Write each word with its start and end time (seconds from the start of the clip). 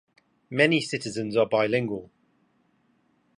Many 0.49 0.81
citizens 0.81 1.37
are 1.37 1.45
bilingual. 1.45 2.09